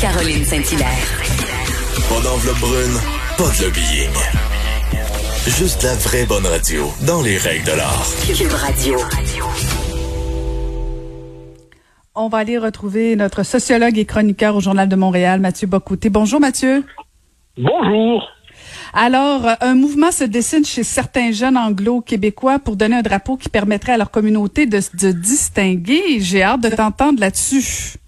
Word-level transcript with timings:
Caroline 0.00 0.44
Saint-Hilaire. 0.44 1.20
Pas 2.08 2.20
d'enveloppe 2.22 2.58
brune, 2.60 2.96
pas 3.36 3.50
de 3.58 3.64
lobbying. 3.66 4.10
Juste 5.46 5.82
la 5.82 5.94
vraie 5.94 6.24
bonne 6.24 6.46
radio, 6.46 6.90
dans 7.06 7.20
les 7.20 7.36
règles 7.36 7.66
de 7.66 7.72
l'art. 7.72 8.06
Cube 8.26 8.50
Radio. 8.50 8.96
On 12.14 12.28
va 12.30 12.38
aller 12.38 12.56
retrouver 12.56 13.14
notre 13.14 13.42
sociologue 13.42 13.98
et 13.98 14.06
chroniqueur 14.06 14.56
au 14.56 14.60
Journal 14.60 14.88
de 14.88 14.96
Montréal, 14.96 15.38
Mathieu 15.38 15.66
Bocouté. 15.66 16.08
Bonjour 16.08 16.40
Mathieu. 16.40 16.82
Bonjour. 17.58 18.26
Alors, 18.94 19.46
euh, 19.46 19.54
un 19.60 19.74
mouvement 19.74 20.12
se 20.12 20.24
dessine 20.24 20.64
chez 20.64 20.82
certains 20.82 21.30
jeunes 21.30 21.58
anglo-québécois 21.58 22.58
pour 22.58 22.76
donner 22.76 22.96
un 22.96 23.02
drapeau 23.02 23.36
qui 23.36 23.50
permettrait 23.50 23.92
à 23.92 23.98
leur 23.98 24.10
communauté 24.10 24.64
de 24.64 24.80
se 24.80 25.08
distinguer. 25.08 26.20
J'ai 26.20 26.42
hâte 26.42 26.62
de 26.62 26.70
t'entendre 26.70 27.20
là-dessus. 27.20 27.99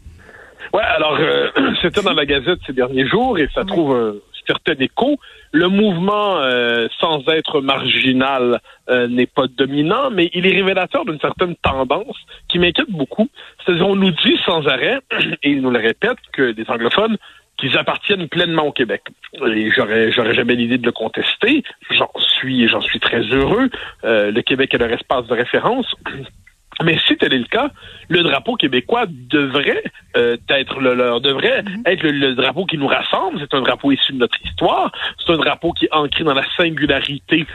Ouais, 0.73 0.82
alors 0.82 1.18
euh, 1.21 1.50
c'était 1.82 2.03
dans 2.03 2.14
la 2.14 2.26
Gazette 2.26 2.61
ces 2.67 2.72
derniers 2.72 3.07
jours 3.07 3.39
et 3.39 3.49
ça 3.54 3.64
trouve 3.64 3.94
un 3.94 4.14
certain 4.46 4.75
écho. 4.80 5.18
Le 5.53 5.68
mouvement, 5.68 6.39
euh, 6.39 6.89
sans 6.99 7.22
être 7.29 7.61
marginal, 7.61 8.61
n'est 8.89 9.27
pas 9.27 9.46
dominant, 9.46 10.11
mais 10.11 10.30
il 10.35 10.46
est 10.46 10.54
révélateur 10.54 11.04
d'une 11.04 11.21
certaine 11.21 11.54
tendance 11.57 12.16
qui 12.49 12.58
m'inquiète 12.58 12.90
beaucoup. 12.90 13.29
C'est-à-dire, 13.64 13.86
on 13.86 13.96
nous 13.96 14.11
dit 14.11 14.39
sans 14.44 14.66
arrêt, 14.66 14.99
et 15.43 15.50
il 15.50 15.63
nous 15.63 15.71
le 15.71 15.79
répète, 15.79 16.18
que 16.32 16.43
les 16.43 16.64
anglophones 16.68 17.16
qu'ils 17.58 17.79
appartiennent 17.79 18.29
pleinement 18.29 18.66
au 18.66 18.72
Québec. 18.72 19.02
Et 19.46 19.71
j'aurais, 19.71 20.11
j'aurais 20.11 20.35
jamais 20.35 20.54
l'idée 20.54 20.79
de 20.79 20.86
le 20.86 20.93
contester. 20.93 21.63
J'en 21.91 22.11
suis, 22.18 22.68
j'en 22.68 22.80
suis 22.80 22.99
très 22.99 23.21
heureux. 23.21 23.71
Euh, 24.04 24.30
le 24.30 24.43
Québec 24.43 24.75
est 24.75 24.79
leur 24.79 24.93
espace 24.93 25.27
de 25.27 25.35
référence. 25.35 25.86
Mais 26.85 26.99
si 27.07 27.17
tel 27.17 27.32
est 27.32 27.39
le 27.39 27.45
cas, 27.45 27.71
le 28.09 28.22
drapeau 28.22 28.57
québécois 28.57 29.04
devrait 29.09 29.85
euh, 30.17 30.36
être 30.49 30.81
le 30.81 30.95
leur, 30.95 31.21
devrait 31.21 31.63
mhm. 31.63 31.82
être 31.86 32.03
le, 32.03 32.34
drapeau 32.34 32.67
qui 32.67 32.78
nous 32.78 32.86
rassemble. 32.86 33.38
C'est 33.41 33.55
un 33.56 33.62
drapeau 33.62 33.92
issu 33.92 34.12
de 34.12 34.19
notre 34.19 34.38
histoire. 34.44 34.92
C'est 35.19 35.33
un 35.33 35.36
drapeau 35.36 35.72
qui 35.72 35.86
est 35.86 35.92
ancré 35.92 36.25
dans 36.25 36.34
la 36.34 36.44
singularité 36.56 37.47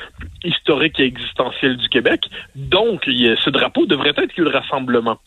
historique 0.43 0.99
et 0.99 1.05
existentielle 1.05 1.77
du 1.77 1.89
Québec. 1.89 2.25
Donc, 2.55 3.03
ce 3.05 3.49
drapeau 3.49 3.85
devrait 3.85 4.13
être 4.17 4.37
le 4.37 4.49
rassemblement. 4.49 5.17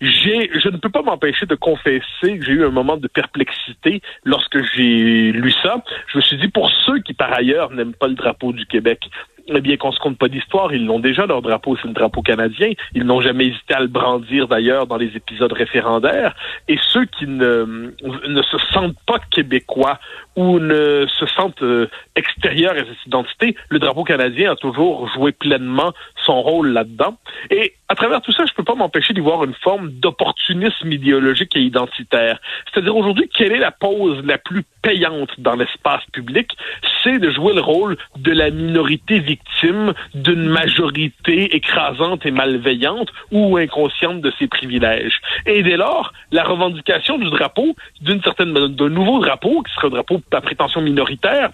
J'ai, 0.00 0.50
je 0.58 0.68
ne 0.68 0.76
peux 0.76 0.90
pas 0.90 1.02
m'empêcher 1.02 1.46
de 1.46 1.54
confesser 1.54 2.02
que 2.22 2.44
j'ai 2.44 2.52
eu 2.52 2.64
un 2.64 2.70
moment 2.70 2.96
de 2.96 3.08
perplexité 3.08 4.02
lorsque 4.24 4.58
j'ai 4.74 5.32
lu 5.32 5.52
ça. 5.62 5.82
Je 6.12 6.18
me 6.18 6.22
suis 6.22 6.36
dit, 6.36 6.48
pour 6.48 6.70
ceux 6.84 6.98
qui 7.00 7.14
par 7.14 7.32
ailleurs 7.32 7.70
n'aiment 7.70 7.94
pas 7.94 8.08
le 8.08 8.14
drapeau 8.14 8.52
du 8.52 8.66
Québec, 8.66 9.00
eh 9.48 9.60
bien 9.60 9.76
qu'on 9.76 9.92
se 9.92 9.98
compte 9.98 10.18
pas 10.18 10.28
d'histoire, 10.28 10.72
ils 10.72 10.84
l'ont 10.84 11.00
déjà 11.00 11.26
leur 11.26 11.42
drapeau, 11.42 11.76
c'est 11.76 11.88
le 11.88 11.94
drapeau 11.94 12.22
canadien. 12.22 12.72
Ils 12.94 13.04
n'ont 13.04 13.20
jamais 13.20 13.46
hésité 13.46 13.74
à 13.74 13.80
le 13.80 13.88
brandir 13.88 14.48
d'ailleurs 14.48 14.86
dans 14.86 14.96
les 14.96 15.14
épisodes 15.16 15.52
référendaires. 15.52 16.34
Et 16.68 16.78
ceux 16.92 17.04
qui 17.04 17.26
ne, 17.26 17.92
se 18.00 18.58
sentent 18.72 18.96
pas 19.06 19.18
québécois 19.30 19.98
ou 20.36 20.58
ne 20.58 21.06
se 21.06 21.26
sentent 21.26 21.62
euh, 21.62 21.88
extérieurs 22.16 22.74
à 22.74 22.78
cette 22.78 23.06
identité, 23.06 23.54
le 23.68 23.78
drapeau 23.78 24.04
canadien 24.04 24.52
a 24.52 24.56
toujours 24.56 25.08
joué 25.08 25.32
pleinement 25.32 25.92
son 26.24 26.40
rôle 26.40 26.68
là-dedans. 26.68 27.18
Et 27.50 27.74
à 27.88 27.94
travers 27.94 28.22
tout 28.22 28.32
ça, 28.32 28.44
je 28.46 28.54
peux 28.54 28.64
pas 28.64 28.74
m'empêcher 28.74 29.12
d'y 29.12 29.20
voir 29.20 29.44
une 29.44 29.54
forme 29.54 29.90
d'opportunisme 29.90 30.90
idéologique 30.90 31.54
et 31.54 31.60
identitaire. 31.60 32.40
C'est-à-dire 32.72 32.96
aujourd'hui, 32.96 33.28
quelle 33.32 33.52
est 33.52 33.58
la 33.58 33.70
pause 33.70 34.24
la 34.24 34.38
plus 34.38 34.64
payante 34.82 35.30
dans 35.38 35.54
l'espace 35.54 36.02
public? 36.12 36.56
De 37.04 37.30
jouer 37.30 37.52
le 37.52 37.60
rôle 37.60 37.98
de 38.16 38.32
la 38.32 38.48
minorité 38.48 39.18
victime 39.18 39.92
d'une 40.14 40.48
majorité 40.48 41.54
écrasante 41.54 42.24
et 42.24 42.30
malveillante 42.30 43.12
ou 43.30 43.58
inconsciente 43.58 44.22
de 44.22 44.32
ses 44.38 44.46
privilèges. 44.46 45.20
Et 45.44 45.62
dès 45.62 45.76
lors, 45.76 46.14
la 46.32 46.44
revendication 46.44 47.18
du 47.18 47.28
drapeau, 47.28 47.76
d'une 48.00 48.22
certaine 48.22 48.54
d'un 48.54 48.88
nouveau 48.88 49.18
drapeau, 49.18 49.62
qui 49.62 49.74
serait 49.74 49.88
un 49.88 49.90
drapeau 49.90 50.22
à 50.32 50.40
prétention 50.40 50.80
minoritaire, 50.80 51.50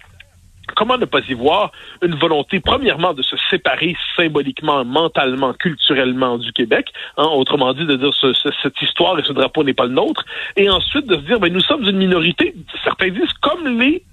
Comment 0.75 0.97
ne 0.97 1.05
pas 1.05 1.19
y 1.27 1.33
voir 1.33 1.71
une 2.01 2.15
volonté, 2.15 2.61
premièrement, 2.61 3.13
de 3.13 3.21
se 3.23 3.35
séparer 3.49 3.97
symboliquement, 4.15 4.85
mentalement, 4.85 5.53
culturellement 5.53 6.37
du 6.37 6.53
Québec, 6.53 6.93
hein, 7.17 7.27
autrement 7.33 7.73
dit, 7.73 7.85
de 7.85 7.97
dire 7.97 8.13
ce, 8.13 8.31
cette 8.63 8.81
histoire 8.81 9.19
et 9.19 9.23
ce 9.23 9.33
drapeau 9.33 9.65
n'est 9.65 9.73
pas 9.73 9.85
le 9.85 9.93
nôtre, 9.93 10.23
et 10.55 10.69
ensuite 10.69 11.07
de 11.07 11.15
se 11.15 11.21
dire, 11.21 11.41
ben, 11.41 11.51
nous 11.51 11.59
sommes 11.59 11.83
une 11.83 11.97
minorité, 11.97 12.55
certains 12.85 13.09
disent, 13.09 13.33
comme 13.41 13.79
les 13.79 14.03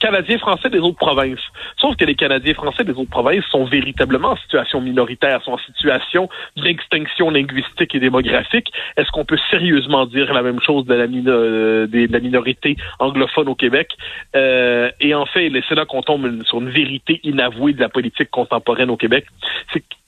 Canadiens 0.00 0.38
français 0.38 0.70
des 0.70 0.78
autres 0.78 0.98
provinces. 0.98 1.40
Sauf 1.78 1.96
que 1.96 2.04
les 2.04 2.14
Canadiens 2.14 2.54
français 2.54 2.84
des 2.84 2.92
autres 2.92 3.10
provinces 3.10 3.44
sont 3.50 3.64
véritablement 3.64 4.30
en 4.30 4.36
situation 4.36 4.80
minoritaire, 4.80 5.42
sont 5.42 5.52
en 5.52 5.58
situation 5.58 6.28
d'extinction 6.56 7.30
linguistique 7.30 7.94
et 7.94 8.00
démographique. 8.00 8.72
Est-ce 8.96 9.10
qu'on 9.10 9.24
peut 9.24 9.38
sérieusement 9.50 10.06
dire 10.06 10.32
la 10.32 10.42
même 10.42 10.60
chose 10.60 10.84
de 10.86 10.94
la, 10.94 11.04
euh, 11.04 11.86
minorité 12.20 12.76
anglophone 12.98 13.48
au 13.48 13.54
Québec? 13.54 13.90
Euh, 14.36 14.90
et 15.00 15.14
en 15.14 15.26
fait, 15.26 15.50
c'est 15.68 15.74
là 15.74 15.84
qu'on 15.84 16.02
tombe 16.02 16.42
sur 16.44 16.60
une 16.60 16.70
vérité 16.70 17.20
inavouée 17.24 17.72
de 17.72 17.80
la 17.80 17.88
politique 17.88 18.30
contemporaine 18.30 18.90
au 18.90 18.96
Québec. 18.96 19.26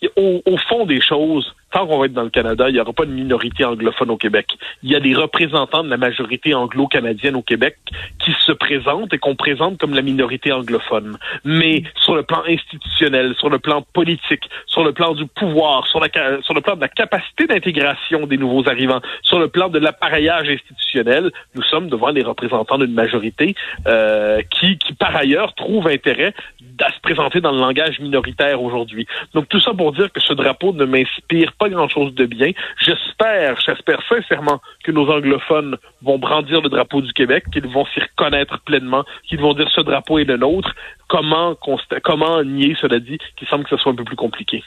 Qu'au 0.03 0.43
au 0.45 0.57
fond 0.57 0.87
des 0.87 1.01
choses, 1.01 1.55
tant 1.73 1.87
qu'on 1.87 1.99
va 1.99 2.07
être 2.07 2.13
dans 2.13 2.23
le 2.23 2.31
Canada, 2.31 2.69
il 2.69 2.75
n'y 2.75 2.81
aura 2.81 2.93
pas 2.93 3.07
de 3.07 3.13
minorité 3.13 3.65
anglophone 3.65 4.11
au 4.11 4.17
Québec. 4.17 4.47
Il 4.83 4.91
y 4.91 4.97
a 4.97 5.01
des 5.01 5.15
représentants 5.15 5.85
de 5.85 5.91
la 5.91 5.97
majorité 5.97 6.55
anglo-canadienne 6.55 7.37
au 7.37 7.43
Québec 7.43 7.77
qui 8.19 8.33
se 8.41 8.53
présentent 8.53 9.13
et 9.15 9.19
qu'on 9.19 9.37
présente 9.37 9.79
comme 9.79 9.95
la 9.95 10.03
minorité 10.03 10.53
anglophone. 10.53 11.17
Mais 11.45 11.85
sur 12.03 12.15
le 12.15 12.23
plan 12.23 12.43
institutionnel, 12.47 13.35
sur 13.39 13.51
le 13.51 13.59
plan 13.59 13.83
politique, 13.93 14.49
sur 14.67 14.85
le 14.85 14.93
plan 14.93 15.15
du 15.15 15.27
pouvoir, 15.27 15.87
sur 15.87 16.01
le 16.01 16.61
plan 16.61 16.77
de 16.77 16.81
la 16.81 16.89
capacité 16.89 17.47
d'intégration 17.47 18.27
des 18.27 18.37
nouveaux 18.37 18.69
arrivants, 18.69 19.01
sur 19.23 19.39
le 19.39 19.49
plan 19.49 19.69
de 19.69 19.79
l'appareillage 19.79 20.49
institutionnel, 20.49 21.31
nous 21.55 21.63
sommes 21.63 21.89
devant 21.89 22.11
les 22.11 22.23
représentants 22.23 22.79
d'une 22.79 22.95
majorité 22.95 23.55
euh, 23.87 24.43
qui, 24.51 24.79
qui, 24.79 24.93
par 24.95 25.15
ailleurs, 25.15 25.55
trouve 25.55 25.89
intérêt 25.89 26.35
à 26.81 26.93
se 26.93 27.01
présenter 27.01 27.41
dans 27.41 27.53
le 27.53 27.59
langage 27.59 28.01
minoritaire 28.01 28.63
aujourd'hui. 28.63 29.07
Donc 29.35 29.49
tout 29.49 29.61
ça 29.61 29.73
pour 29.75 29.90
dire 29.93 30.13
que 30.13 30.21
ce 30.21 30.33
drapeau 30.33 30.73
ne 30.73 30.85
m'inspire 30.85 31.53
pas 31.53 31.69
grand-chose 31.69 32.15
de 32.15 32.27
bien. 32.27 32.53
J'espère, 32.79 33.61
j'espère 33.61 34.03
sincèrement 34.09 34.61
que 34.85 34.93
nos 34.93 35.11
anglophones 35.11 35.77
vont 36.03 36.19
brandir 36.19 36.61
le 36.61 36.69
drapeau 36.69 37.01
du 37.01 37.13
Québec, 37.13 37.45
qu'ils 37.53 37.67
vont 37.67 37.87
s'y 37.87 38.01
reconnaître 38.01 38.61
pleinement, 38.61 39.05
qu'ils 39.29 39.41
vont 39.41 39.55
dire 39.55 39.71
ce 39.71 39.81
drapeau 39.81 40.19
est 40.19 40.25
le 40.25 40.37
nôtre. 40.37 40.75
Comment, 41.09 41.57
comment 42.03 42.43
nier, 42.43 42.77
cela 42.81 43.01
dit, 43.01 43.19
qu'il 43.37 43.49
semble 43.49 43.65
que 43.65 43.71
ce 43.71 43.77
soit 43.77 43.93
un 43.93 43.97
peu 43.97 44.05
plus 44.05 44.17
compliqué? 44.17 44.63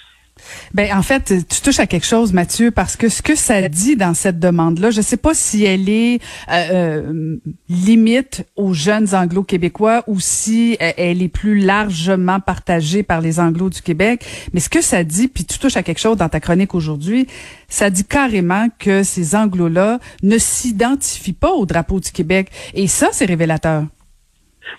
Ben 0.74 0.96
en 0.96 1.02
fait, 1.02 1.34
tu 1.48 1.62
touches 1.62 1.80
à 1.80 1.88
quelque 1.88 2.06
chose, 2.06 2.34
Mathieu, 2.34 2.72
parce 2.72 2.96
que 2.96 3.10
ce 3.10 3.22
que 3.22 3.36
ça 3.36 3.68
dit 3.70 3.96
dans 3.96 4.14
cette 4.14 4.40
demande-là, 4.40 4.92
je 4.92 4.98
ne 4.98 5.04
sais 5.04 5.18
pas 5.18 5.34
si 5.34 5.64
elle 5.64 5.90
est 5.90 6.22
euh, 6.50 6.72
euh, 6.72 7.38
limite 7.70 8.46
aux 8.56 8.74
jeunes 8.74 9.14
Anglo-québécois 9.14 10.04
ou 10.08 10.20
si 10.20 10.78
euh, 10.82 10.92
elle 10.98 11.22
est 11.22 11.28
plus 11.28 11.60
largement 11.60 12.40
partagée 12.40 13.04
par 13.04 13.22
les 13.22 13.40
Anglo 13.40 13.70
du 13.70 13.82
Québec. 13.82 14.26
Mais 14.54 14.60
ce 14.60 14.70
que 14.70 14.82
ça 14.82 15.04
dit, 15.04 15.28
puis 15.28 15.46
tu 15.46 15.60
touches 15.60 15.78
à 15.78 15.84
quelque 15.84 16.00
chose 16.00 16.18
dans 16.18 16.30
ta 16.30 16.40
chronique 16.40 16.76
aujourd'hui, 16.76 17.28
ça 17.70 17.90
dit 17.90 18.06
carrément 18.06 18.68
que 18.80 19.04
ces 19.04 19.36
Anglo-là 19.36 20.00
ne 20.22 20.38
s'identifient 20.38 21.34
pas 21.34 21.52
au 21.52 21.66
drapeau 21.66 22.00
du 22.00 22.12
Québec, 22.12 22.50
et 22.74 22.88
ça, 22.88 23.10
c'est 23.12 23.26
révélateur. 23.26 23.86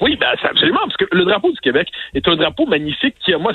Oui, 0.01 0.17
ben, 0.17 0.29
absolument, 0.43 0.81
parce 0.85 0.97
que 0.97 1.07
le 1.13 1.25
drapeau 1.25 1.51
du 1.51 1.61
Québec 1.61 1.89
est 2.15 2.27
un 2.29 2.37
drapeau 2.37 2.67
magnifique 2.67 3.15
qui, 3.25 3.33
moi, 3.35 3.53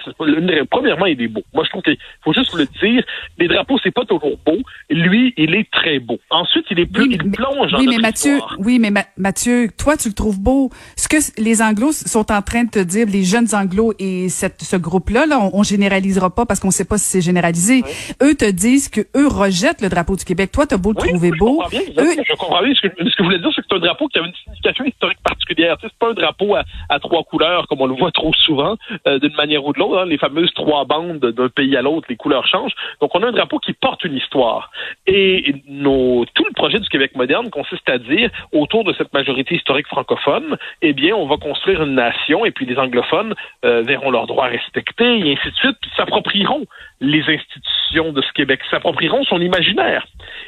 premièrement, 0.70 1.06
il 1.06 1.22
est 1.22 1.28
beau. 1.28 1.44
Moi, 1.54 1.64
je 1.66 1.70
trouve 1.70 1.84
qu'il 1.84 1.98
faut 2.24 2.34
juste 2.34 2.54
le 2.56 2.66
dire. 2.82 3.04
Les 3.38 3.48
drapeaux, 3.48 3.78
c'est 3.84 3.92
pas 3.92 4.06
toujours 4.06 4.38
beau. 4.46 4.58
Lui, 4.90 5.34
il 5.38 5.56
est 5.56 5.70
très 5.72 6.00
beau. 6.00 6.20
Ensuite, 6.30 6.66
il 6.72 6.80
est 6.80 6.86
plus, 6.86 7.12
il 7.12 7.32
plonge 7.32 7.74
oui, 7.78 7.86
dans 7.86 7.92
mais 7.92 7.98
Mathieu, 7.98 8.40
Oui, 8.60 8.80
mais 8.80 8.92
Mathieu, 9.18 9.68
toi, 9.78 9.98
tu 9.98 10.10
le 10.10 10.14
trouves 10.14 10.40
beau. 10.40 10.70
Ce 10.96 11.08
que 11.08 11.18
les 11.42 11.62
Anglos 11.62 11.92
sont 11.92 12.32
en 12.32 12.42
train 12.42 12.64
de 12.64 12.70
te 12.70 12.80
dire, 12.80 13.08
les 13.08 13.24
jeunes 13.24 13.48
Anglos 13.54 13.94
et 14.00 14.30
cette, 14.30 14.62
ce 14.62 14.76
groupe-là, 14.76 15.26
là, 15.26 15.40
on, 15.54 15.64
généralisera 15.64 16.34
pas 16.34 16.46
parce 16.46 16.60
qu'on 16.60 16.72
sait 16.72 16.86
pas 16.86 16.98
si 16.98 17.06
c'est 17.06 17.22
généralisé. 17.22 17.84
Eux 18.24 18.34
te 18.34 18.50
disent 18.50 18.90
que 18.90 19.02
eux 19.16 19.28
rejettent 19.28 19.82
le 19.82 19.90
drapeau 19.90 20.16
du 20.16 20.26
Québec. 20.26 20.52
Toi, 20.52 20.66
t'as 20.66 20.78
beau 20.78 20.94
le 20.94 21.08
trouver 21.08 21.32
beau. 21.38 21.62
Je 21.72 21.78
comprends 21.78 22.04
bien, 22.04 22.24
je 22.28 22.36
comprends 22.36 22.64
bien. 22.64 22.74
Ce 22.74 22.88
que, 22.88 22.94
ce 22.98 23.04
que 23.04 23.10
je 23.20 23.24
voulais 23.24 23.40
dire, 23.40 23.50
c'est 23.56 23.62
que 23.62 23.68
c'est 23.70 23.76
un 23.76 23.80
drapeau 23.80 24.08
qui 24.08 24.20
a 24.20 24.22
une 24.22 24.34
signification 24.44 24.86
historique 24.86 25.20
particulière. 25.24 25.78
c'est 25.82 25.92
pas 25.94 26.10
un 26.10 26.14
drapeau 26.20 26.56
à, 26.56 27.00
trois 27.00 27.24
couleurs, 27.24 27.68
comme 27.68 27.82
on 27.82 27.88
le 27.88 27.96
voit 27.96 28.12
trop 28.12 28.34
souvent, 28.34 28.76
euh, 29.08 29.20
d'une 29.20 29.36
manière 29.36 29.66
ou 29.66 29.74
de 29.74 29.80
l'autre. 29.80 30.00
Hein. 30.00 30.06
les 30.06 30.18
fameuses 30.18 30.54
trois 30.54 30.86
bandes 30.86 31.20
d'un 31.20 31.50
pays 31.50 31.76
à 31.76 31.82
l'autre, 31.82 32.08
les 32.10 32.16
couleurs 32.16 32.48
changent. 32.48 32.76
Donc, 33.02 33.16
on 33.16 33.24
a 33.24 33.28
un 33.28 33.32
drapeau 33.32 33.60
qui 33.60 33.74
porte 33.74 34.04
une 34.04 34.16
histoire. 34.16 34.72
Et 35.08 35.54
tout 35.66 36.46
le 36.46 36.54
projet 36.54 36.80
du 36.80 36.90
Québec 36.90 37.16
moderne 37.16 37.50
consiste 37.50 37.90
à 37.90 37.98
dire, 37.98 38.30
autour 38.52 38.84
de 38.84 38.94
cette 38.94 39.14
majorité 39.14 39.56
historique 39.56 39.88
francophone, 39.88 40.58
eh 40.82 40.94
bien, 40.94 41.16
on 41.16 41.26
va 41.26 41.38
construire 41.38 41.84
une 41.84 41.96
nation, 41.96 42.46
et 42.46 42.52
puis 42.52 42.66
les 42.66 42.78
anglophones 42.78 43.34
euh, 43.66 43.82
verront 43.82 44.12
leurs 44.12 44.28
droits 44.28 44.48
respectés, 44.48 45.20
et 45.20 45.34
ainsi 45.34 45.50
de 45.50 45.56
suite, 45.56 45.78
puis 45.82 45.92
s'approprieront 45.96 46.66
les 47.02 47.22
institutions 47.22 48.12
de 48.12 48.22
ce 48.22 48.32
Québec, 48.34 48.62
s'approprieront 48.70 49.24
son 49.24 49.42
imaginaire. 49.42 50.06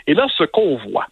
Et 0.08 0.14
là, 0.14 0.28
ce 0.38 0.44
qu'on 0.44 0.76
voit, 0.76 1.08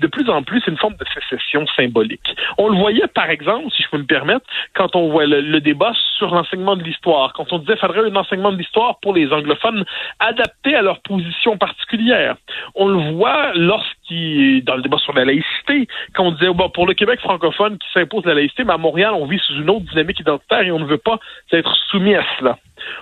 de 0.00 0.06
plus 0.06 0.28
en 0.28 0.42
plus, 0.42 0.60
c'est 0.64 0.70
une 0.70 0.78
forme 0.78 0.96
de 0.96 1.04
sécession 1.14 1.66
symbolique. 1.76 2.36
On 2.58 2.68
le 2.68 2.78
voyait, 2.78 3.06
par 3.08 3.30
exemple, 3.30 3.70
si 3.74 3.82
je 3.82 3.88
peux 3.88 3.98
me 3.98 4.04
permettre, 4.04 4.44
quand 4.74 4.94
on 4.96 5.08
voit 5.10 5.26
le, 5.26 5.60
débat 5.60 5.92
sur 6.18 6.34
l'enseignement 6.34 6.76
de 6.76 6.82
l'histoire, 6.82 7.32
quand 7.32 7.52
on 7.52 7.58
disait 7.58 7.74
qu'il 7.74 7.86
faudrait 7.86 8.10
un 8.10 8.16
enseignement 8.16 8.52
de 8.52 8.58
l'histoire 8.58 8.98
pour 9.00 9.14
les 9.14 9.32
anglophones 9.32 9.84
adapté 10.18 10.74
à 10.74 10.82
leur 10.82 11.00
position 11.00 11.56
particulière. 11.56 12.36
On 12.74 12.88
le 12.88 13.12
voit 13.12 13.52
dans 14.62 14.76
le 14.76 14.82
débat 14.82 14.98
sur 14.98 15.12
la 15.12 15.24
laïcité, 15.24 15.88
quand 16.14 16.24
on 16.24 16.32
disait, 16.32 16.52
bon, 16.52 16.68
pour 16.70 16.86
le 16.86 16.94
Québec 16.94 17.20
francophone 17.20 17.78
qui 17.78 17.88
s'impose 17.92 18.24
la 18.24 18.34
laïcité, 18.34 18.64
mais 18.64 18.74
à 18.74 18.78
Montréal, 18.78 19.12
on 19.14 19.26
vit 19.26 19.38
sous 19.38 19.54
une 19.54 19.70
autre 19.70 19.86
dynamique 19.90 20.20
identitaire 20.20 20.62
et 20.62 20.72
on 20.72 20.78
ne 20.78 20.86
veut 20.86 20.98
pas 20.98 21.18
être 21.52 21.74
soumis 21.90 22.14
à 22.14 22.24
cela. 22.38 22.58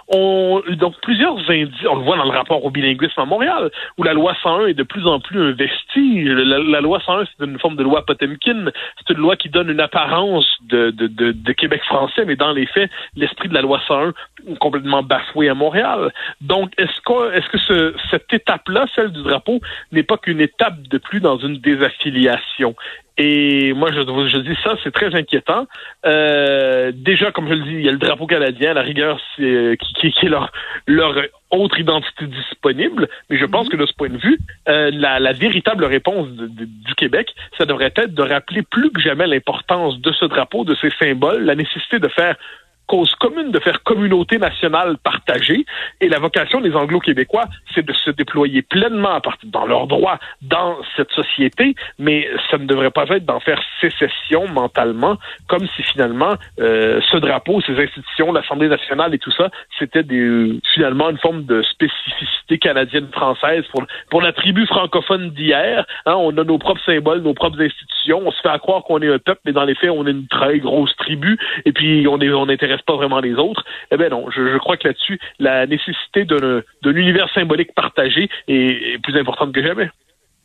On, 0.09 0.63
donc 0.77 0.95
plusieurs 1.03 1.39
indices, 1.49 1.87
on 1.89 1.97
le 1.97 2.03
voit 2.03 2.17
dans 2.17 2.25
le 2.25 2.37
rapport 2.37 2.65
au 2.65 2.71
bilinguisme 2.71 3.21
à 3.21 3.25
Montréal, 3.25 3.71
où 3.99 4.03
la 4.03 4.13
loi 4.13 4.35
101 4.43 4.67
est 4.67 4.75
de 4.75 4.83
plus 4.83 5.07
en 5.07 5.21
plus 5.21 5.41
un 5.41 5.53
vestige. 5.53 6.29
La, 6.29 6.81
loi 6.81 7.01
101, 7.05 7.25
c'est 7.25 7.45
une 7.45 7.59
forme 7.59 7.77
de 7.77 7.83
loi 7.83 8.05
Potemkin. 8.05 8.67
C'est 8.99 9.15
une 9.15 9.21
loi 9.21 9.37
qui 9.37 9.49
donne 9.49 9.71
une 9.71 9.81
apparence 9.81 10.47
de, 10.63 11.53
Québec 11.53 11.83
français, 11.85 12.25
mais 12.25 12.37
dans 12.37 12.53
les 12.53 12.67
faits, 12.67 12.91
l'esprit 13.17 13.49
de 13.49 13.55
la 13.55 13.63
loi 13.63 13.81
101 13.87 14.13
est 14.49 14.59
complètement 14.59 15.03
bafoué 15.03 15.49
à 15.49 15.55
Montréal. 15.55 16.13
Donc, 16.41 16.73
est-ce 16.79 17.01
que, 17.03 17.95
cette 18.11 18.33
étape-là, 18.33 18.87
celle 18.95 19.13
du 19.13 19.23
drapeau, 19.23 19.61
n'est 19.93 20.03
pas 20.03 20.17
qu'une 20.17 20.41
étape 20.41 20.81
de 20.83 20.99
plus 21.01 21.21
dans 21.21 21.39
une 21.39 21.59
désaffiliation? 21.59 22.75
Et 23.23 23.75
moi, 23.75 23.91
je, 23.93 24.01
je 24.01 24.39
dis 24.39 24.57
ça, 24.65 24.77
c'est 24.83 24.93
très 24.93 25.15
inquiétant. 25.15 25.67
Euh, 26.07 26.91
déjà, 26.95 27.31
comme 27.33 27.49
je 27.49 27.53
le 27.53 27.65
dis, 27.65 27.75
il 27.75 27.83
y 27.83 27.89
a 27.89 27.93
le 27.93 27.99
drapeau 27.99 28.27
canadien, 28.27 28.73
la 28.73 28.81
rigueur, 28.81 29.21
c'est, 29.37 29.77
qui, 29.79 30.11
qui, 30.11 30.25
est 30.25 30.29
leur, 30.31 30.51
leur 30.87 31.15
autre 31.51 31.79
identité 31.79 32.27
disponible. 32.27 33.09
Mais 33.29 33.37
je 33.37 33.45
pense 33.45 33.67
mhm. 33.67 33.73
que 33.73 33.77
de 33.77 33.85
ce 33.85 33.93
point 33.93 34.09
de 34.09 34.17
vue, 34.17 34.39
euh, 34.71 34.91
la, 34.95 35.19
la, 35.19 35.33
véritable 35.33 35.85
réponse 35.85 36.29
du 36.31 36.95
Québec, 36.95 37.35
ça 37.59 37.67
devrait 37.67 37.93
être 37.95 38.15
de 38.15 38.23
rappeler 38.23 38.63
plus 38.63 38.91
que 38.91 39.03
jamais 39.03 39.27
l'importance 39.27 40.01
de 40.01 40.13
ce 40.13 40.25
drapeau, 40.25 40.65
de 40.65 40.75
ces 40.77 40.91
symboles, 40.99 41.45
la 41.45 41.57
nécessité 41.57 41.99
de 41.99 42.09
faire 42.09 42.37
cause 42.91 43.15
commune 43.21 43.53
de 43.53 43.61
faire 43.61 43.85
communauté 43.85 44.39
nationale 44.39 44.97
partagée. 44.99 45.65
Et 46.01 46.09
la 46.09 46.19
vocation 46.19 46.61
des 46.61 46.75
Anglo-Québécois, 46.75 47.45
c'est 47.73 47.87
de 47.87 47.93
se 47.93 48.11
déployer 48.11 48.63
pleinement 48.63 49.21
dans 49.45 49.65
leurs 49.65 49.87
droits 49.87 50.19
dans 50.43 50.77
cette 50.97 51.13
société, 51.13 51.77
mais 52.01 52.29
ça 52.51 52.59
ne 52.59 52.67
devrait 52.67 52.91
pas 52.91 53.05
être 53.11 53.25
d'en 53.25 53.39
faire 53.39 53.63
sécession 53.81 54.49
mentalement, 54.49 55.19
comme 55.47 55.69
si 55.77 55.85
finalement 55.85 56.35
euh, 56.59 57.01
ce 57.13 57.17
drapeau, 57.19 57.61
ces 57.61 57.79
institutions, 57.79 58.33
l'Assemblée 58.33 58.69
nationale 58.69 59.15
et 59.15 59.19
tout 59.19 59.31
ça, 59.31 59.51
c'était 59.79 60.05
finalement 60.75 61.11
une 61.11 61.19
forme 61.19 61.45
de 61.45 61.63
spécificité 61.63 62.59
canadienne-française 62.59 63.65
pour, 63.71 63.85
pour 64.11 64.21
la 64.21 64.33
tribu 64.33 64.67
francophone 64.67 65.31
d'hier. 65.31 65.87
Hein, 66.07 66.15
on 66.19 66.37
a 66.39 66.43
nos 66.43 66.59
propres 66.59 66.83
symboles, 66.85 67.21
nos 67.21 67.35
propres 67.35 67.61
institutions. 67.61 68.23
On 68.27 68.33
se 68.33 68.41
fait 68.41 68.59
croire 68.59 68.83
qu'on 68.83 69.01
est 69.01 69.13
un 69.13 69.19
peuple, 69.19 69.43
mais 69.45 69.53
dans 69.53 69.65
les 69.65 69.77
faits, 69.77 69.91
on 69.91 70.07
est 70.09 70.11
une 70.11 70.27
très 70.27 70.59
grosse 70.59 70.95
tribu. 70.97 71.39
Et 71.65 71.73
puis 71.73 72.09
on 72.09 72.19
est 72.19 72.29
pas 72.83 72.97
vraiment 72.97 73.21
les 73.21 73.35
autres. 73.35 73.65
Eh 73.91 73.97
bien 73.97 74.09
non, 74.09 74.31
je, 74.31 74.59
crois 74.59 74.77
que 74.77 74.89
là-dessus, 74.89 75.19
la 75.39 75.67
nécessité 75.67 76.25
d'un 76.25 76.63
univers 76.85 77.29
symbolique 77.33 77.75
partagé 77.75 78.29
est 78.49 79.03
plus 79.03 79.19
importante 79.19 79.53
que 79.53 79.63
jamais. 79.63 79.91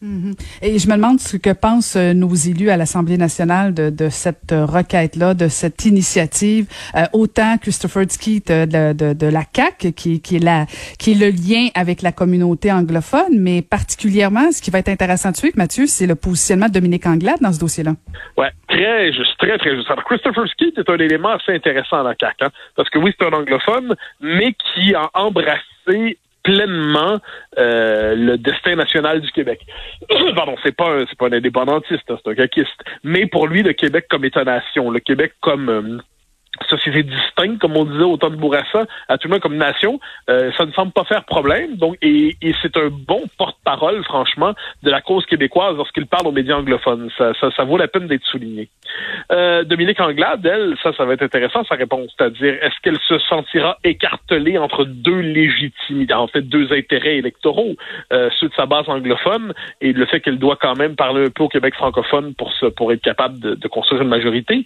Mhm. 0.01 0.35
Et 0.61 0.77
je 0.77 0.87
me 0.89 0.95
demande 0.95 1.19
ce 1.19 1.37
que 1.37 1.51
pensent 1.51 1.95
euh, 1.95 2.13
nos 2.13 2.33
élus 2.33 2.69
à 2.69 2.77
l'Assemblée 2.77 3.17
nationale 3.17 3.73
de, 3.73 3.89
de 3.89 4.09
cette 4.09 4.51
euh, 4.51 4.65
requête-là, 4.65 5.33
de 5.33 5.47
cette 5.47 5.85
initiative. 5.85 6.67
Euh, 6.95 7.05
autant 7.13 7.57
Christopher 7.57 8.03
Skeet 8.09 8.51
de, 8.51 8.93
de, 8.93 9.13
de, 9.13 9.27
la 9.27 9.43
CAC, 9.45 9.93
qui, 9.95 10.21
qui, 10.21 10.35
est 10.35 10.43
la, 10.43 10.65
qui 10.99 11.13
est 11.13 11.15
le 11.15 11.29
lien 11.29 11.69
avec 11.75 12.01
la 12.01 12.11
communauté 12.11 12.71
anglophone, 12.71 13.39
mais 13.39 13.61
particulièrement, 13.61 14.51
ce 14.51 14.61
qui 14.61 14.69
va 14.69 14.79
être 14.79 14.89
intéressant 14.89 15.31
de 15.31 15.37
suivre, 15.37 15.55
Mathieu, 15.57 15.87
c'est 15.87 16.07
le 16.07 16.15
positionnement 16.15 16.67
de 16.67 16.73
Dominique 16.73 17.05
Anglade 17.05 17.39
dans 17.39 17.53
ce 17.53 17.59
dossier-là. 17.59 17.93
Ouais, 18.37 18.51
très 18.67 19.13
juste, 19.13 19.37
très 19.39 19.57
très 19.57 19.75
juste. 19.75 19.89
Alors, 19.89 20.03
Christopher 20.03 20.45
Skeet 20.49 20.77
est 20.77 20.89
un 20.89 20.97
élément 20.97 21.29
assez 21.29 21.53
intéressant 21.53 22.01
à 22.01 22.03
la 22.03 22.15
CAC, 22.15 22.35
hein, 22.41 22.49
parce 22.75 22.89
que 22.89 22.99
oui, 22.99 23.13
c'est 23.17 23.25
un 23.25 23.33
anglophone, 23.33 23.95
mais 24.19 24.53
qui 24.53 24.93
a 24.93 25.09
embrassé 25.13 26.17
pleinement 26.45 27.19
euh, 27.57 28.15
le 28.15 28.37
destin 28.37 28.75
national 28.75 29.19
du 29.19 29.31
Québec. 29.31 29.59
Pardon, 30.35 30.55
c'est 30.63 30.75
pas 30.75 30.99
c'est 31.09 31.17
pas 31.17 31.27
un 31.27 31.33
indépendantiste, 31.33 32.09
hein, 32.09 32.17
c'est 32.23 32.31
un 32.31 32.35
caquiste. 32.35 32.79
Mais 33.03 33.25
pour 33.25 33.47
lui, 33.47 33.63
le 33.63 33.73
Québec 33.73 34.05
comme 34.09 34.23
État-nation, 34.23 34.91
le 34.91 34.99
Québec 34.99 35.33
comme 35.41 35.69
euh, 35.69 35.97
société 36.69 37.03
distincte, 37.03 37.59
comme 37.59 37.75
on 37.75 37.85
disait 37.85 38.03
au 38.03 38.17
temps 38.17 38.29
de 38.29 38.35
Bourassa, 38.35 38.85
à 39.07 39.17
tout 39.17 39.27
le 39.27 39.33
monde 39.33 39.41
comme 39.41 39.57
nation, 39.57 39.99
euh, 40.29 40.51
ça 40.57 40.65
ne 40.65 40.71
semble 40.71 40.91
pas 40.91 41.03
faire 41.03 41.23
problème. 41.25 41.75
Donc, 41.77 41.97
et, 42.01 42.35
et 42.41 42.53
c'est 42.61 42.75
un 42.77 42.89
bon 42.89 43.23
porte-parole, 43.37 44.03
franchement, 44.03 44.53
de 44.83 44.89
la 44.89 45.01
cause 45.01 45.25
québécoise 45.25 45.75
lorsqu'il 45.77 46.05
parle 46.05 46.27
aux 46.27 46.31
médias 46.31 46.55
anglophones. 46.55 47.09
Ça, 47.17 47.33
ça, 47.39 47.51
ça 47.51 47.63
vaut 47.63 47.77
la 47.77 47.87
peine 47.87 48.07
d'être 48.07 48.25
souligné. 48.25 48.69
Euh, 49.31 49.63
Dominique 49.63 49.99
Anglade, 49.99 50.45
elle, 50.45 50.75
ça, 50.81 50.93
ça 50.93 51.05
va 51.05 51.13
être 51.13 51.23
intéressant 51.23 51.63
sa 51.65 51.75
réponse, 51.75 52.13
c'est-à-dire 52.17 52.53
est-ce 52.61 52.79
qu'elle 52.81 52.99
se 53.07 53.17
sentira 53.19 53.77
écartelée 53.83 54.57
entre 54.57 54.85
deux 54.85 55.19
légitimités, 55.19 56.13
en 56.13 56.27
fait 56.27 56.41
deux 56.41 56.71
intérêts 56.71 57.17
électoraux, 57.17 57.75
euh, 58.13 58.29
ceux 58.39 58.49
de 58.49 58.53
sa 58.53 58.65
base 58.65 58.87
anglophone 58.87 59.53
et 59.81 59.93
le 59.93 60.05
fait 60.05 60.19
qu'elle 60.19 60.39
doit 60.39 60.57
quand 60.59 60.75
même 60.75 60.95
parler 60.95 61.25
un 61.25 61.29
peu 61.29 61.43
au 61.43 61.49
Québec 61.49 61.73
francophone 61.75 62.33
pour 62.35 62.51
se, 62.53 62.67
pour 62.67 62.91
être 62.91 63.01
capable 63.01 63.39
de, 63.39 63.55
de 63.55 63.67
construire 63.67 64.01
une 64.01 64.09
majorité? 64.09 64.63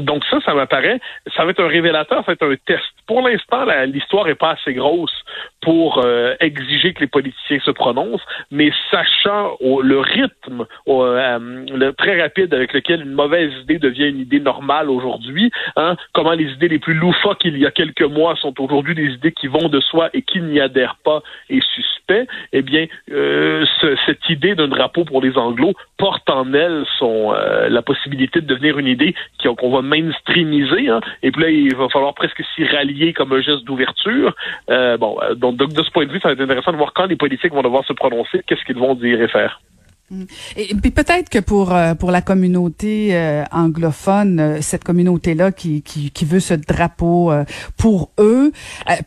Donc 0.00 0.24
ça, 0.30 0.38
ça 0.44 0.54
m'apparaît 0.54 1.00
ça 1.36 1.44
va 1.44 1.50
être 1.50 1.62
un 1.62 1.68
révélateur, 1.68 2.24
ça 2.24 2.26
va 2.28 2.32
être 2.32 2.42
un 2.42 2.56
test. 2.66 2.84
Pour 3.06 3.22
l'instant, 3.22 3.64
l'histoire 3.86 4.28
est 4.28 4.34
pas 4.34 4.52
assez 4.52 4.74
grosse 4.74 5.14
pour 5.60 6.02
euh, 6.04 6.34
exiger 6.40 6.92
que 6.94 7.00
les 7.00 7.06
politiciens 7.06 7.58
se 7.60 7.70
prononcent, 7.70 8.24
mais 8.50 8.70
sachant 8.90 9.56
le 9.60 9.98
rythme 9.98 10.66
euh, 10.88 11.38
le 11.38 11.92
très 11.92 12.20
rapide 12.20 12.54
avec 12.54 12.72
lequel 12.72 13.02
une 13.02 13.12
mauvaise 13.12 13.52
idée 13.62 13.78
devient 13.78 14.08
une 14.08 14.20
idée 14.20 14.40
normale 14.40 14.90
aujourd'hui, 14.90 15.50
hein, 15.76 15.96
comment 16.12 16.32
les 16.32 16.50
idées 16.52 16.68
les 16.68 16.78
plus 16.78 16.94
loufoques 16.94 17.44
il 17.44 17.58
y 17.58 17.66
a 17.66 17.70
quelques 17.70 18.02
mois 18.02 18.36
sont 18.36 18.60
aujourd'hui 18.60 18.94
des 18.94 19.12
idées 19.12 19.32
qui 19.32 19.46
vont 19.46 19.68
de 19.68 19.80
soi 19.80 20.10
et 20.14 20.22
qui 20.22 20.40
n'y 20.40 20.60
adhèrent 20.60 20.96
pas 21.04 21.22
et 21.48 21.60
suspect, 21.74 22.26
eh 22.52 22.62
bien, 22.62 22.86
euh, 23.10 23.64
cette 24.06 24.28
idée 24.28 24.54
d'un 24.54 24.68
drapeau 24.68 25.04
pour 25.04 25.20
les 25.20 25.36
Anglos 25.36 25.74
porte 25.98 26.28
en 26.30 26.52
elle 26.54 26.84
son 26.98 27.32
la 27.68 27.82
possibilité 27.82 28.40
de 28.40 28.46
devenir 28.46 28.78
une 28.78 28.86
idée 28.86 29.14
qu'on 29.42 29.70
va 29.70 29.82
mainstreamiser. 29.82 30.88
Hein, 30.88 31.00
et 31.22 31.30
puis 31.30 31.42
là, 31.42 31.50
il 31.50 31.74
va 31.74 31.88
falloir 31.88 32.14
presque 32.14 32.42
s'y 32.54 32.64
rallier 32.64 33.12
comme 33.12 33.32
un 33.32 33.40
geste 33.40 33.64
d'ouverture. 33.64 34.34
Euh, 34.70 34.96
bon, 34.96 35.18
euh, 35.22 35.34
donc, 35.34 35.49
donc, 35.56 35.72
de 35.72 35.82
ce 35.82 35.90
point 35.90 36.06
de 36.06 36.12
vue, 36.12 36.20
ça 36.20 36.28
va 36.28 36.32
être 36.34 36.40
intéressant 36.40 36.72
de 36.72 36.76
voir 36.76 36.92
quand 36.94 37.06
les 37.06 37.16
politiques 37.16 37.52
vont 37.52 37.62
devoir 37.62 37.84
se 37.84 37.92
prononcer, 37.92 38.42
qu'est-ce 38.46 38.64
qu'ils 38.64 38.78
vont 38.78 38.94
dire 38.94 39.20
et 39.20 39.28
faire. 39.28 39.60
Mm. 40.10 40.24
Et, 40.56 40.74
puis 40.74 40.90
peut-être 40.90 41.28
que 41.28 41.38
pour 41.38 41.72
euh, 41.72 41.94
pour 41.94 42.10
la 42.10 42.20
communauté 42.20 43.10
euh, 43.12 43.44
anglophone, 43.52 44.40
euh, 44.40 44.58
cette 44.60 44.82
communauté-là 44.82 45.52
qui, 45.52 45.82
qui, 45.82 46.10
qui 46.10 46.24
veut 46.24 46.40
ce 46.40 46.54
drapeau 46.54 47.32
pour 47.76 48.10
eux, 48.18 48.52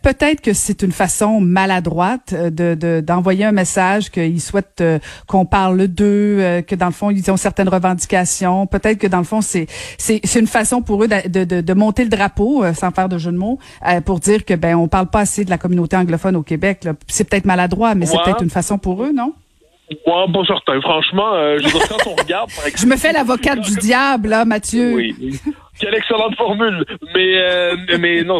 peut-être 0.01 0.41
que 0.41 0.53
c'est 0.53 0.81
une 0.81 0.91
façon 0.91 1.41
maladroite 1.41 2.33
de 2.33 3.01
d'envoyer 3.01 3.45
un 3.45 3.51
message 3.51 4.11
qu'ils 4.11 4.41
souhaitent 4.41 4.83
qu'on 5.27 5.45
parle 5.45 5.87
d'eux, 5.87 6.61
que 6.67 6.75
dans 6.75 6.85
le 6.85 6.91
fond 6.91 7.09
ils 7.11 7.29
ont 7.31 7.37
certaines 7.37 7.69
revendications. 7.69 8.65
Peut-être 8.67 8.97
que 8.97 9.07
dans 9.07 9.17
le 9.17 9.23
fond 9.23 9.41
c'est 9.41 9.67
c'est 9.97 10.21
c'est 10.23 10.39
une 10.39 10.47
façon 10.47 10.81
pour 10.81 11.03
eux 11.03 11.07
de, 11.07 11.43
de, 11.43 11.61
de 11.61 11.73
monter 11.73 12.03
le 12.03 12.09
drapeau, 12.09 12.63
sans 12.73 12.91
faire 12.91 13.09
de 13.09 13.17
jeu 13.17 13.31
de 13.31 13.37
mots, 13.37 13.59
pour 14.05 14.19
dire 14.19 14.45
que 14.45 14.53
ben 14.53 14.75
on 14.75 14.87
parle 14.87 15.07
pas 15.07 15.21
assez 15.21 15.43
de 15.43 15.49
la 15.49 15.57
communauté 15.57 15.97
anglophone 15.97 16.35
au 16.35 16.43
Québec. 16.43 16.87
C'est 17.07 17.25
peut-être 17.25 17.45
maladroit, 17.45 17.95
mais 17.95 18.05
c'est 18.05 18.17
peut-être 18.23 18.43
une 18.43 18.49
façon 18.49 18.77
pour 18.77 19.03
eux, 19.03 19.11
non? 19.13 19.33
Ouais, 20.05 20.33
pas 20.33 20.45
certain. 20.45 20.81
Franchement, 20.81 21.33
euh, 21.33 21.57
je 21.59 21.69
quand 21.87 22.07
on 22.11 22.15
regarde, 22.15 22.49
par 22.55 22.65
exemple, 22.65 22.81
Je 22.81 22.85
me 22.87 22.97
fais 22.97 23.11
l'avocate 23.11 23.61
du 23.61 23.75
diable, 23.75 24.29
là, 24.29 24.45
Mathieu. 24.45 24.93
Oui. 24.95 25.39
Quelle 25.83 25.95
excellente 25.95 26.35
formule. 26.35 26.85
Mais 27.13 27.37
euh, 27.37 27.75
mais 27.99 28.23
non, 28.23 28.39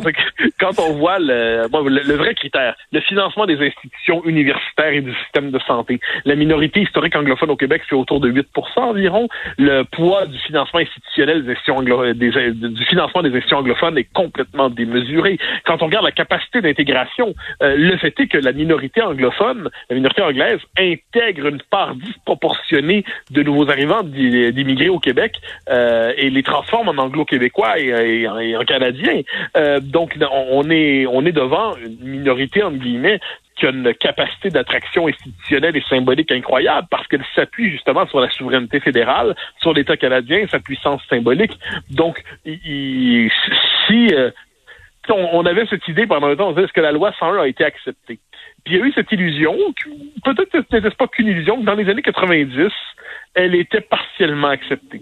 quand 0.59 0.79
on 0.79 0.93
voit 0.93 1.19
le, 1.19 1.67
le, 1.67 2.13
vrai 2.15 2.33
critère, 2.35 2.75
le 2.91 3.01
financement 3.01 3.45
des 3.45 3.55
institutions 3.55 4.23
universitaires 4.23 4.93
et 4.93 5.01
du 5.01 5.13
système 5.23 5.51
de 5.51 5.59
santé, 5.59 5.99
la 6.25 6.35
minorité 6.35 6.81
historique 6.81 7.15
anglophone 7.15 7.51
au 7.51 7.57
Québec 7.57 7.81
c'est 7.89 7.95
autour 7.95 8.19
de 8.19 8.29
8 8.29 8.47
environ. 8.77 9.27
Le 9.57 9.83
poids 9.83 10.25
du 10.25 10.37
financement 10.39 10.79
institutionnel 10.79 11.43
des 11.43 11.51
institutions 11.51 11.77
anglo 11.77 12.13
du 12.13 12.85
financement 12.85 13.21
des 13.21 13.29
institutions 13.29 13.57
anglophones 13.57 13.97
est 13.97 14.11
complètement 14.13 14.69
démesuré. 14.69 15.37
Quand 15.65 15.81
on 15.81 15.87
regarde 15.87 16.05
la 16.05 16.11
capacité 16.11 16.61
d'intégration, 16.61 17.33
euh, 17.61 17.75
le 17.77 17.97
fait 17.97 18.17
est 18.19 18.27
que 18.27 18.37
la 18.37 18.53
minorité 18.53 19.01
anglophone, 19.01 19.69
la 19.89 19.95
minorité 19.95 20.21
anglaise, 20.21 20.59
intègre 20.77 21.47
une 21.47 21.61
part 21.69 21.95
disproportionnée 21.95 23.03
de 23.31 23.43
nouveaux 23.43 23.69
arrivants 23.69 24.03
d'immigrés 24.03 24.89
au 24.89 24.99
Québec 24.99 25.35
euh, 25.69 26.13
et 26.17 26.29
les 26.29 26.43
transforme 26.43 26.89
en 26.89 27.01
anglo 27.01 27.25
québécois 27.33 27.79
et, 27.79 28.27
en 28.27 28.65
canadien. 28.65 29.21
Euh, 29.57 29.79
donc, 29.79 30.15
on 30.31 30.69
est, 30.69 31.05
on 31.07 31.25
est 31.25 31.31
devant 31.31 31.75
une 31.77 31.97
minorité, 32.09 32.61
entre 32.61 32.77
guillemets, 32.77 33.19
qui 33.55 33.65
a 33.65 33.69
une 33.69 33.93
capacité 33.93 34.49
d'attraction 34.49 35.07
institutionnelle 35.07 35.75
et 35.75 35.83
symbolique 35.89 36.31
incroyable 36.31 36.87
parce 36.89 37.07
qu'elle 37.07 37.25
s'appuie 37.35 37.71
justement 37.71 38.07
sur 38.07 38.19
la 38.19 38.29
souveraineté 38.29 38.79
fédérale, 38.79 39.35
sur 39.61 39.73
l'État 39.73 39.97
canadien, 39.97 40.45
sa 40.49 40.59
puissance 40.59 41.01
symbolique. 41.09 41.57
Donc, 41.89 42.21
si 42.45 44.07
euh, 44.13 44.31
on, 45.09 45.45
avait 45.45 45.65
cette 45.67 45.87
idée 45.87 46.05
pendant 46.05 46.27
un 46.27 46.35
temps, 46.35 46.49
on 46.49 46.51
disait 46.51 46.65
est-ce 46.65 46.73
que 46.73 46.81
la 46.81 46.91
loi 46.91 47.13
101 47.19 47.41
a 47.41 47.47
été 47.47 47.63
acceptée? 47.63 48.19
Puis 48.63 48.75
il 48.75 48.79
y 48.79 48.81
a 48.81 48.85
eu 48.85 48.93
cette 48.93 49.11
illusion, 49.11 49.55
peut-être 50.23 50.49
que 50.49 50.63
ce 50.69 50.75
n'était 50.75 50.95
pas 50.95 51.07
qu'une 51.07 51.27
illusion, 51.27 51.59
que 51.59 51.65
dans 51.65 51.75
les 51.75 51.89
années 51.89 52.01
90, 52.01 52.69
elle 53.35 53.55
était 53.55 53.81
partiellement 53.81 54.49
acceptée 54.49 55.01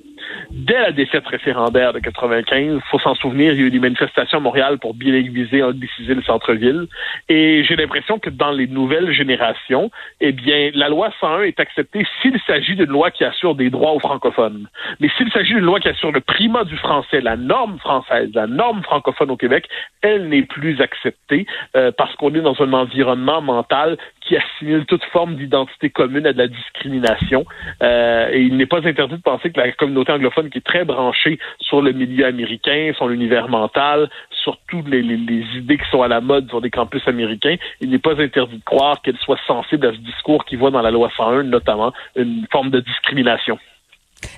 dès 0.52 0.80
la 0.80 0.92
défaite 0.92 1.28
référendaire 1.28 1.94
de 1.94 2.00
95, 2.00 2.80
faut 2.90 3.00
s'en 3.00 3.16
souvenir, 3.16 3.54
il 3.54 3.60
y 3.60 3.64
a 3.64 3.68
eu 3.68 3.72
des 3.72 3.80
manifestations 3.80 4.40
à 4.40 4.42
Montréal 4.42 4.78
pour 4.80 4.94
bilinguiser, 4.94 5.64
angliciser 5.64 6.14
le 6.14 6.22
centre-ville. 6.24 6.88
Et 7.30 7.64
j'ai 7.64 7.76
l'impression 7.76 8.20
que 8.20 8.30
dans 8.30 8.52
les 8.52 8.68
nouvelles 8.68 9.12
générations, 9.12 9.92
eh 10.20 10.32
bien, 10.32 10.72
la 10.74 10.90
loi 10.90 11.12
101 11.20 11.44
est 11.44 11.60
acceptée 11.60 12.06
s'il 12.22 12.40
s'agit 12.48 12.76
d'une 12.76 12.90
loi 12.90 13.12
qui 13.12 13.24
assure 13.24 13.56
des 13.56 13.70
droits 13.70 13.94
aux 13.94 14.00
francophones. 14.00 14.68
Mais 15.00 15.10
s'il 15.18 15.32
s'agit 15.32 15.54
d'une 15.54 15.66
loi 15.66 15.80
qui 15.80 15.90
assure 15.90 16.12
le 16.12 16.22
primat 16.22 16.64
du 16.64 16.78
français, 16.78 17.22
la 17.22 17.38
norme 17.38 17.78
française, 17.80 18.30
la 18.34 18.48
norme 18.48 18.84
francophone 18.84 19.32
au 19.32 19.38
Québec, 19.38 19.68
elle 20.02 20.30
n'est 20.30 20.44
plus 20.44 20.82
acceptée 20.82 21.46
euh, 21.76 21.92
parce 21.96 22.16
qu'on 22.16 22.34
est 22.34 22.42
dans 22.42 22.60
un 22.62 22.74
environnement 22.74 23.42
mental 23.42 23.98
qui 24.22 24.38
assimile 24.38 24.86
toute 24.86 25.04
forme 25.06 25.36
d'identité 25.36 25.90
commune 25.90 26.26
à 26.26 26.34
de 26.34 26.38
la 26.38 26.48
discrimination. 26.48 27.46
Euh, 27.84 28.30
et 28.32 28.42
il 28.42 28.58
n'est 28.58 28.66
pas 28.66 28.86
interdit 28.88 29.16
de 29.16 29.22
penser 29.22 29.52
que 29.52 29.60
la 29.60 29.72
communauté 29.72 30.11
anglophone, 30.12 30.50
qui 30.50 30.60
est 30.60 30.66
très 30.66 30.86
branchée 30.86 31.40
sur 31.60 31.82
le 31.82 31.92
milieu 31.92 32.26
américain, 32.26 32.92
son 32.98 33.10
univers 33.10 33.48
mental, 33.50 34.10
sur 34.44 34.58
toutes 34.68 34.88
les, 34.88 35.02
idées 35.02 35.78
qui 35.78 35.90
sont 35.90 36.02
à 36.02 36.08
la 36.08 36.22
mode 36.22 36.50
sur 36.50 36.62
des 36.62 36.70
campus 36.70 37.08
américains, 37.08 37.56
il 37.80 37.90
n'est 37.90 38.00
pas 38.00 38.20
interdit 38.20 38.58
de 38.58 38.64
croire 38.64 39.02
qu'elle 39.02 39.18
soit 39.18 39.40
sensible 39.48 39.88
à 39.88 39.92
ce 39.92 39.98
discours 39.98 40.46
qui 40.46 40.56
voit 40.56 40.72
dans 40.72 40.82
la 40.82 40.92
loi 40.92 41.10
101, 41.16 41.44
notamment, 41.44 41.94
une 42.16 42.46
forme 42.52 42.70
de 42.70 42.80
discrimination. 42.80 43.58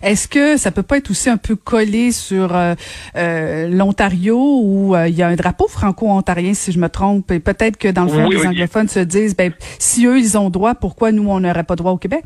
Est-ce 0.02 0.28
que 0.28 0.58
ça 0.58 0.72
peut 0.72 0.84
pas 0.84 0.98
être 0.98 1.10
aussi 1.10 1.30
un 1.30 1.38
peu 1.38 1.56
collé 1.56 2.12
sur 2.12 2.56
euh, 2.56 2.74
euh, 3.16 3.68
l'Ontario 3.68 4.38
où 4.62 4.96
euh, 4.96 5.08
il 5.08 5.16
y 5.16 5.24
a 5.24 5.28
un 5.28 5.36
drapeau 5.36 5.68
franco-ontarien, 5.68 6.54
si 6.54 6.72
je 6.72 6.80
me 6.80 6.90
trompe, 6.90 7.32
et 7.32 7.40
peut-être 7.40 7.78
que 7.78 7.90
dans 7.90 8.04
le 8.04 8.10
fond, 8.10 8.30
les 8.30 8.46
anglophones 8.46 8.88
se 8.88 9.00
disent, 9.00 9.36
ben, 9.36 9.54
si 9.80 10.06
eux, 10.06 10.18
ils 10.18 10.38
ont 10.38 10.50
droit, 10.50 10.76
pourquoi 10.76 11.12
nous, 11.12 11.30
on 11.30 11.40
n'aurait 11.40 11.64
pas 11.64 11.76
droit 11.76 11.92
au 11.92 11.98
Québec? 11.98 12.24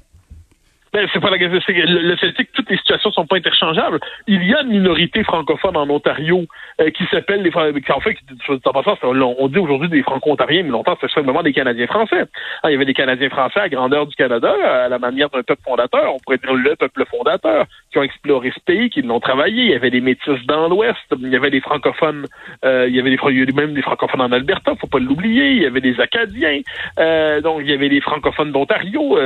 C'est 1.14 1.20
pas 1.20 1.30
la 1.30 1.38
le, 1.38 2.02
le 2.02 2.16
fait 2.16 2.34
que 2.34 2.52
toutes 2.54 2.70
les 2.70 2.78
situations 2.78 3.12
sont 3.12 3.26
pas 3.26 3.38
interchangeables. 3.38 4.00
Il 4.28 4.44
y 4.44 4.54
a 4.54 4.62
une 4.62 4.70
minorité 4.70 5.24
francophone 5.24 5.78
en 5.78 5.90
Ontario 5.90 6.46
euh, 6.82 6.90
qui 6.92 7.06
s'appelle 7.12 7.42
les 7.42 7.52
en 7.56 8.00
fait 8.00 8.16
on 9.04 9.48
dit 9.48 9.60
aujourd'hui 9.60 9.90
des 9.90 10.04
franco-ontariens, 10.04 10.64
mais 10.64 10.70
longtemps 10.70 10.98
c'était 11.00 11.14
simplement 11.14 11.44
des 11.44 11.54
Canadiens 11.54 11.88
français. 11.88 12.26
Ah, 12.64 12.70
il 12.70 12.74
y 12.74 12.76
avait 12.76 12.86
des 12.86 12.94
Canadiens 12.94 13.30
français 13.30 13.60
à 13.60 13.70
grandeur 13.70 14.08
du 14.08 14.16
Canada, 14.16 14.54
à 14.64 14.90
la 14.90 15.00
manière 15.00 15.30
d'un 15.30 15.44
peuple 15.44 15.62
fondateur, 15.64 16.14
on 16.14 16.20
pourrait 16.20 16.38
dire 16.38 16.54
le 16.54 16.76
peuple 16.76 17.06
fondateur, 17.10 17.66
ce 18.28 18.60
pays, 18.66 18.90
qui 18.90 19.02
l'ont 19.02 19.20
travaillé. 19.20 19.64
Il 19.64 19.72
y 19.72 19.76
avait 19.76 19.92
des 19.92 20.02
métis 20.02 20.46
dans 20.46 20.68
l'Ouest, 20.68 20.98
il 21.20 21.30
y 21.30 21.36
avait 21.36 21.50
des 21.50 21.62
francophones, 21.62 22.26
euh, 22.66 22.88
il 22.88 22.96
y 22.96 23.00
avait 23.00 23.16
même 23.54 23.74
des 23.74 23.82
francophones 23.82 24.22
en 24.22 24.32
Alberta, 24.32 24.76
faut 24.76 24.88
pas 24.88 25.00
l'oublier. 25.00 25.52
Il 25.52 25.62
y 25.62 25.66
avait 25.66 25.82
des 25.82 26.00
Acadiens, 26.00 26.62
euh, 27.00 27.42
donc 27.42 27.62
il 27.62 27.70
y 27.70 27.74
avait 27.74 27.90
des 27.90 28.02
francophones 28.02 28.52
d'Ontario 28.52 29.18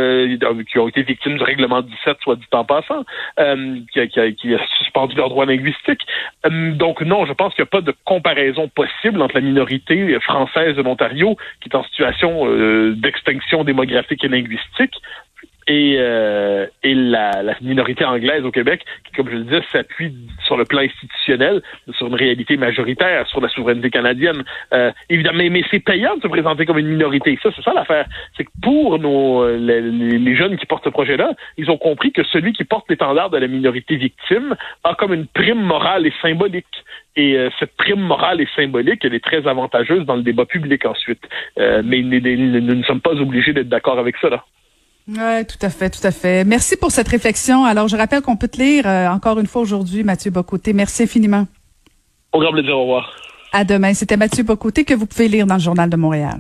qui 0.70 0.79
ont 0.79 0.88
été 0.88 1.03
victimes 1.03 1.38
du 1.38 1.43
règlement 1.43 1.81
17, 1.81 2.17
soit 2.22 2.36
dit 2.36 2.46
en 2.51 2.65
passant, 2.65 3.03
euh, 3.39 3.79
qui, 3.91 4.00
a, 4.20 4.67
suspendu 4.77 5.15
leurs 5.15 5.29
droits 5.29 5.46
linguistiques. 5.46 6.05
Euh, 6.46 6.72
donc 6.74 7.01
non, 7.01 7.25
je 7.25 7.34
pense 7.34 7.53
qu'il 7.53 7.63
n'y 7.63 7.67
a 7.67 7.72
pas 7.72 7.81
de 7.81 7.93
comparaison 8.05 8.67
possible 8.67 9.22
entre 9.22 9.36
la 9.36 9.41
minorité 9.41 10.20
française 10.20 10.75
de 10.75 10.81
l'Ontario, 10.81 11.38
qui 11.62 11.70
est 11.70 11.75
en 11.75 11.84
situation 11.84 12.48
euh, 12.48 12.93
d'extinction 12.96 13.63
démographique 13.63 14.24
et 14.24 14.27
linguistique, 14.27 14.96
et, 15.68 15.96
euh, 16.00 16.65
et 16.84 16.94
la, 16.94 17.44
la, 17.44 17.56
minorité 17.62 18.03
anglaise 18.06 18.44
au 18.44 18.51
Québec, 18.51 18.84
qui, 19.06 19.13
comme 19.13 19.30
je 19.30 19.36
le 19.36 19.44
disais, 19.44 19.62
s'appuie 19.72 20.13
sur 20.46 20.58
le 20.58 20.65
plan 20.65 20.82
institutionnel, 20.82 21.62
sur 21.98 22.08
une 22.08 22.15
réalité 22.15 22.58
majoritaire, 22.58 23.27
sur 23.27 23.41
la 23.41 23.50
souveraineté 23.50 23.89
canadienne. 23.89 24.44
Euh, 24.74 24.91
évidemment, 25.10 25.44
mais, 25.50 25.63
c'est 25.70 25.80
payant 25.80 26.15
de 26.18 26.22
se 26.22 26.27
présenter 26.27 26.65
comme 26.65 26.80
une 26.80 26.88
minorité. 26.88 27.38
Ça, 27.41 27.50
c'est 27.56 27.62
ça 27.62 27.74
l'affaire. 27.74 28.06
C'est 28.36 28.46
que 28.46 28.51
pour 28.62 29.00
nos 29.00 29.48
les, 29.48 29.82
les, 29.82 30.36
jeunes 30.36 30.58
qui 30.58 30.65
portent 30.65 30.84
ce 30.84 30.89
projet-là, 30.89 31.34
ils 31.58 31.70
ont 31.70 31.77
compris 31.77 32.12
que 32.12 32.24
celui 32.24 32.53
qui 32.53 32.63
porte 32.63 32.89
l'étendard 32.89 33.30
de 33.30 33.38
la 33.38 33.48
minorité 33.48 33.96
victime 33.96 34.56
a 34.84 34.96
comme 34.96 35.13
une 35.13 35.27
prime 35.27 35.62
morale 35.62 36.08
et 36.08 36.13
symbolique. 36.22 36.65
Et 37.15 37.38
euh, 37.38 37.50
cette 37.60 37.75
prime 37.75 38.00
morale 38.00 38.41
et 38.41 38.48
symbolique, 38.56 39.03
elle 39.03 39.13
est 39.13 39.24
très 39.24 39.46
avantageuse 39.48 40.06
dans 40.06 40.15
le 40.15 40.24
débat 40.24 40.46
public 40.46 40.86
ensuite. 40.86 41.22
Euh, 41.60 41.82
mais 41.84 42.01
nous 42.01 42.75
ne 42.75 42.84
sommes 42.84 43.01
pas 43.01 43.15
obligés 43.15 43.53
d'être 43.53 43.70
d'accord 43.70 44.00
avec 44.00 44.15
ça. 44.18 44.30
Là. 44.30 44.44
Oui, 45.08 45.46
tout 45.46 45.58
à 45.65 45.70
fait, 45.70 45.89
tout 45.89 46.05
à 46.05 46.12
fait. 46.12 46.43
Merci 46.46 46.77
pour 46.77 46.91
cette 46.91 47.08
réflexion. 47.08 47.65
Alors, 47.65 47.88
je 47.88 47.98
rappelle 47.98 48.22
qu'on 48.22 48.38
peut 48.38 48.48
te 48.48 48.62
lire 48.62 48.88
euh, 48.88 49.08
encore 49.08 49.39
une 49.39 49.48
fois 49.48 49.62
aujourd'hui, 49.62 50.03
Mathieu 50.03 50.31
Bocoté. 50.31 50.74
Merci 50.74 51.03
infiniment. 51.03 51.48
Au 52.31 52.39
grand 52.39 52.51
plaisir, 52.51 52.77
au 52.77 52.81
revoir. 52.81 53.12
À 53.51 53.63
demain. 53.63 53.93
C'était 53.93 54.17
Mathieu 54.17 54.43
Bocoté 54.43 54.86
que 54.86 54.93
vous 54.93 55.05
pouvez 55.05 55.27
lire 55.27 55.46
dans 55.46 55.55
le 55.55 55.62
Journal 55.62 55.89
de 55.89 55.98
Montréal. 55.98 56.39